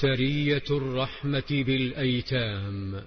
سرية 0.00 0.62
الرحمة 0.70 1.44
بالأيتام. 1.50 3.02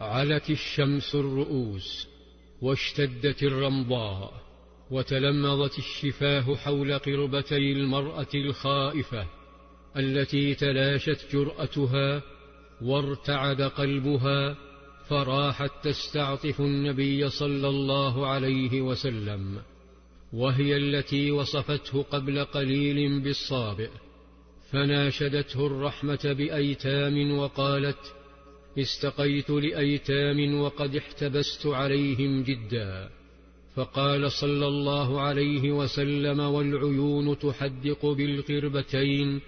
علت 0.00 0.50
الشمس 0.50 1.14
الرؤوس 1.14 2.08
واشتدت 2.62 3.42
الرمضاء 3.42 4.32
وتلمضت 4.90 5.78
الشفاه 5.78 6.56
حول 6.56 6.98
قربتي 6.98 7.72
المرأة 7.72 8.26
الخائفة 8.34 9.26
التي 9.96 10.54
تلاشت 10.54 11.26
جرأتها 11.32 12.22
وارتعد 12.82 13.62
قلبها 13.62 14.56
فراحت 15.08 15.70
تستعطف 15.82 16.60
النبي 16.60 17.30
صلى 17.30 17.68
الله 17.68 18.26
عليه 18.26 18.80
وسلم 18.80 19.62
وهي 20.32 20.76
التي 20.76 21.30
وصفته 21.30 22.02
قبل 22.02 22.44
قليل 22.44 23.20
بالصابئ. 23.20 23.90
فناشدته 24.72 25.66
الرحمة 25.66 26.18
بأيتام 26.24 27.38
وقالت 27.38 28.14
استقيت 28.78 29.50
لأيتام 29.50 30.60
وقد 30.60 30.96
احتبست 30.96 31.66
عليهم 31.66 32.42
جدا. 32.42 33.08
فقال 33.74 34.32
صلى 34.32 34.66
الله 34.66 35.20
عليه 35.20 35.72
وسلم 35.72 36.40
والعيون 36.40 37.38
تحدق 37.38 38.06
بالقربتين 38.06 39.40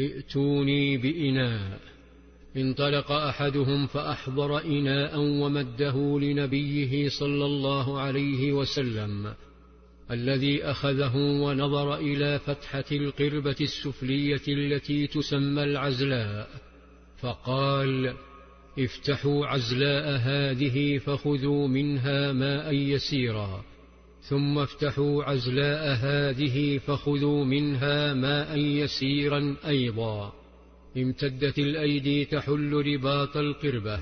ائتوني 0.00 0.96
بإناء. 0.96 1.80
انطلق 2.56 3.12
أحدهم 3.12 3.86
فأحضر 3.86 4.64
إناء 4.64 5.18
ومده 5.18 6.20
لنبيه 6.20 7.08
صلى 7.08 7.44
الله 7.44 8.00
عليه 8.00 8.52
وسلم. 8.52 9.34
الذي 10.12 10.64
أخذه 10.64 11.16
ونظر 11.16 11.96
إلى 11.96 12.38
فتحة 12.38 12.84
القربة 12.92 13.56
السفلية 13.60 14.42
التي 14.48 15.06
تسمى 15.06 15.62
العزلاء 15.62 16.48
فقال 17.20 18.14
افتحوا 18.78 19.46
عزلاء 19.46 20.16
هذه 20.16 20.98
فخذوا 20.98 21.68
منها 21.68 22.32
ماء 22.32 22.74
يسيرا 22.74 23.64
ثم 24.22 24.58
افتحوا 24.58 25.24
عزلاء 25.24 25.94
هذه 25.94 26.78
فخذوا 26.78 27.44
منها 27.44 28.14
ماء 28.14 28.58
يسيرا 28.58 29.56
أيضا. 29.66 30.32
امتدت 30.96 31.58
الأيدي 31.58 32.24
تحل 32.24 32.72
رباط 32.72 33.36
القربة 33.36 34.00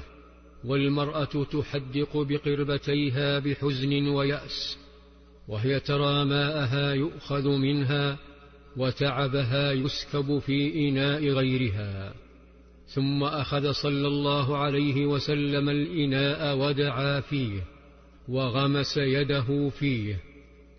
والمرأة 0.65 1.25
تحدق 1.25 2.17
بقربتيها 2.17 3.39
بحزن 3.39 4.09
ويأس 4.09 4.79
وهي 5.51 5.81
ترى 5.81 6.25
ماءها 6.25 6.93
يؤخذ 6.93 7.49
منها 7.49 8.19
وتعبها 8.77 9.73
يسكب 9.73 10.39
في 10.39 10.89
إناء 10.89 11.29
غيرها. 11.29 12.15
ثم 12.87 13.25
أخذ 13.25 13.73
صلى 13.73 14.09
الله 14.09 14.57
عليه 14.57 15.07
وسلم 15.07 15.69
الإناء 15.69 16.57
ودعا 16.57 17.21
فيه 17.21 17.63
وغمس 18.29 18.97
يده 18.97 19.69
فيه 19.69 20.17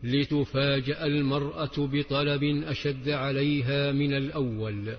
لتفاجأ 0.04 1.06
المرأة 1.06 1.72
بطلب 1.78 2.44
أشد 2.44 3.10
عليها 3.10 3.92
من 3.92 4.14
الأول. 4.14 4.96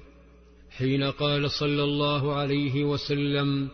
حين 0.70 1.02
قال 1.04 1.50
صلى 1.50 1.84
الله 1.84 2.34
عليه 2.34 2.84
وسلم 2.84 3.68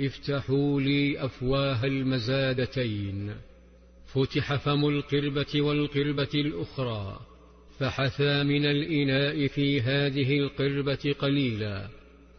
افتحوا 0.00 0.80
لي 0.80 1.24
أفواه 1.24 1.84
المزادتين 1.84 3.34
فتح 4.14 4.54
فم 4.54 4.88
القربة 4.88 5.62
والقربة 5.62 6.28
الأخرى 6.34 7.20
فحثى 7.78 8.42
من 8.42 8.66
الإناء 8.66 9.46
في 9.46 9.80
هذه 9.80 10.38
القربة 10.38 11.14
قليلا 11.18 11.88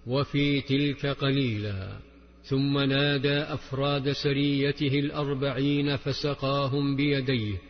وفي 0.08 0.62
تلك 0.62 1.06
قليلا 1.06 1.98
ثم 2.44 2.80
نادى 2.80 3.38
أفراد 3.38 4.12
سريته 4.12 5.00
الأربعين 5.00 5.96
فسقاهم 5.96 6.96
بيديه 6.96 7.62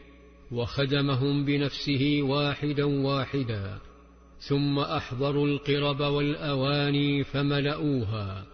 وخدمهم 0.52 1.46
بنفسه 1.46 2.20
واحدا 2.22 2.84
واحدا 2.84 3.80
ثم 4.40 4.80
أحضروا 4.80 5.48
القرب 5.48 6.00
والأواني 6.00 7.24
فملؤوها 7.24 8.46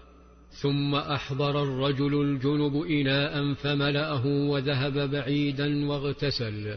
ثم 0.61 0.95
أحضر 0.95 1.63
الرجل 1.63 2.22
الجنب 2.22 2.81
إناء 2.81 3.53
فملأه 3.53 4.25
وذهب 4.25 5.11
بعيدا 5.11 5.85
واغتسل 5.85 6.75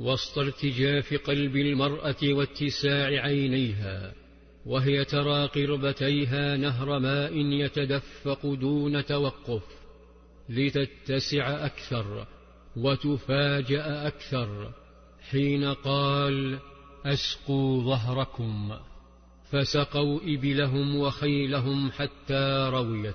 وسط 0.00 0.38
ارتجاف 0.38 1.14
قلب 1.14 1.56
المرأة 1.56 2.16
واتساع 2.22 3.06
عينيها 3.06 4.12
وهي 4.66 5.04
ترى 5.04 5.46
قربتيها 5.46 6.56
نهر 6.56 6.98
ماء 6.98 7.36
يتدفق 7.36 8.46
دون 8.46 9.04
توقف 9.04 9.62
لتتسع 10.48 11.66
أكثر 11.66 12.26
وتفاجأ 12.76 14.06
أكثر 14.06 14.72
حين 15.30 15.64
قال 15.64 16.58
أسقوا 17.06 17.82
ظهركم. 17.82 18.72
فسقوا 19.50 20.20
إبلهم 20.24 20.96
وخيلهم 20.96 21.90
حتى 21.90 22.70
رويت 22.72 23.14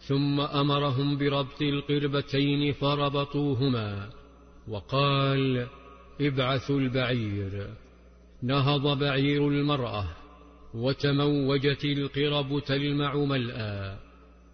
ثم 0.00 0.40
أمرهم 0.40 1.18
بربط 1.18 1.62
القربتين 1.62 2.72
فربطوهما 2.72 4.10
وقال 4.68 5.66
ابعثوا 6.20 6.80
البعير. 6.80 7.68
نهض 8.42 8.98
بعير 8.98 9.48
المرأة 9.48 10.08
وتموجت 10.74 11.84
القرب 11.84 12.62
تلمع 12.66 13.16
ملأى 13.16 13.96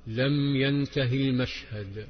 لم 0.07 0.57
ينتهي 0.57 1.31
المشهد 1.31 2.07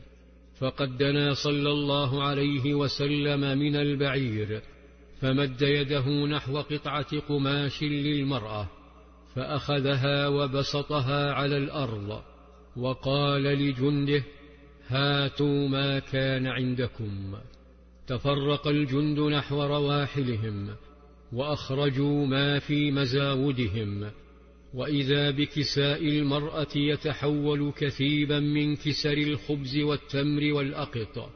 فقد 0.59 0.99
دنا 0.99 1.35
صلى 1.35 1.71
الله 1.71 2.23
عليه 2.23 2.75
وسلم 2.75 3.59
من 3.59 3.77
البعير. 3.77 4.63
فمد 5.23 5.63
يده 5.63 6.27
نحو 6.27 6.59
قطعة 6.59 7.21
قماش 7.21 7.83
للمرأة 7.83 8.69
فأخذها 9.35 10.29
وبسطها 10.29 11.33
على 11.33 11.57
الأرض 11.57 12.23
وقال 12.77 13.43
لجنده 13.43 14.25
هاتوا 14.89 15.69
ما 15.69 15.99
كان 15.99 16.47
عندكم. 16.47 17.35
تفرق 18.07 18.69
الجند 18.69 19.21
نحو 19.21 19.63
رواحلهم 19.63 20.75
وأخرجوا 21.33 22.27
ما 22.27 22.59
في 22.59 22.91
مزاودهم 22.91 24.11
وإذا 24.75 25.31
بكساء 25.31 26.09
المرأة 26.09 26.77
يتحول 26.77 27.73
كثيبا 27.77 28.41
من 28.41 28.77
كسر 28.77 29.13
الخبز 29.13 29.79
والتمر 29.79 30.53
والأقط. 30.53 31.31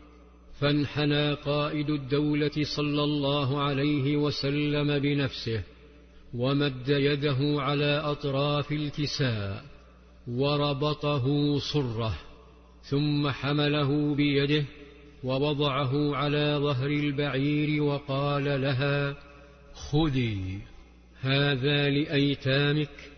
فانحنى 0.61 1.33
قائد 1.33 1.91
الدولة 1.91 2.65
صلى 2.77 3.05
الله 3.05 3.61
عليه 3.63 4.17
وسلم 4.17 4.99
بنفسه 4.99 5.63
ومد 6.35 6.89
يده 6.89 7.39
على 7.63 7.99
أطراف 8.05 8.73
الكساء 8.73 9.65
وربطه 10.29 11.59
صرة 11.59 12.19
ثم 12.83 13.29
حمله 13.29 14.15
بيده 14.15 14.65
ووضعه 15.25 16.17
على 16.17 16.59
ظهر 16.63 16.87
البعير 16.87 17.83
وقال 17.83 18.45
لها 18.45 19.17
خذي 19.75 20.61
هذا 21.21 21.89
لأيتامك 21.91 23.11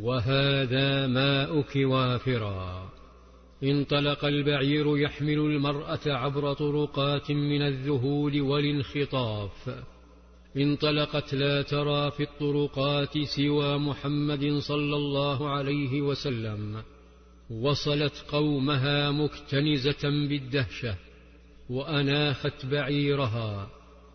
وهذا 0.00 1.06
ماؤك 1.06 1.76
وافرا. 1.76 2.97
انطلق 3.62 4.24
البعير 4.24 4.98
يحمل 4.98 5.38
المرأة 5.38 6.00
عبر 6.06 6.52
طرقات 6.52 7.30
من 7.30 7.62
الذهول 7.62 8.40
والانخطاف. 8.40 9.70
انطلقت 10.56 11.34
لا 11.34 11.62
ترى 11.62 12.10
في 12.10 12.22
الطرقات 12.22 13.18
سوى 13.18 13.78
محمد 13.78 14.58
صلى 14.58 14.96
الله 14.96 15.48
عليه 15.48 16.02
وسلم. 16.02 16.82
وصلت 17.50 18.24
قومها 18.28 19.10
مكتنزة 19.10 20.02
بالدهشة 20.02 20.96
وأناخت 21.70 22.66
بعيرها. 22.66 23.70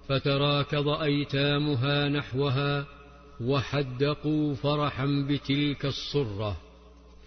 فتراكض 0.08 0.88
أيتامها 0.88 2.10
نحوها 2.10 2.86
وحدقوا 3.42 4.54
فرحا 4.54 5.28
بتلك 5.30 5.86
الصرة. 5.86 6.58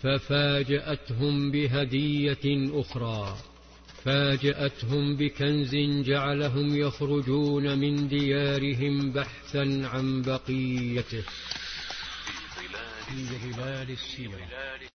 ففاجأتهم 0.02 1.50
بهدية 1.50 2.80
أخرى. 2.80 3.36
فاجأتهم 4.04 5.16
بكنز 5.16 5.76
جعلهم 6.06 6.76
يخرجون 6.76 7.78
من 7.78 8.08
ديارهم 8.08 9.10
بحثا 9.12 9.88
عن 9.92 10.22
بقيته. 10.22 11.24
في 13.06 13.52
ظلال 13.52 13.90
السيرة 13.90 14.86